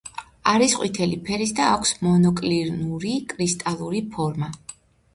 [0.53, 4.55] არის ყვითელი ფერის და აქვს მონოკლინური კრისტალური ფორმა.